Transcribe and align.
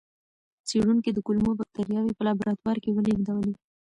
څېړونکي 0.67 1.09
د 1.13 1.19
کولمو 1.25 1.51
بکتریاوې 1.59 2.13
په 2.15 2.23
لابراتوار 2.27 2.77
کې 2.83 2.89
ولېږدولې. 2.95 3.53